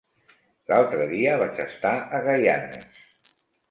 [0.73, 3.09] L'altre dia vaig estar a Gaianes.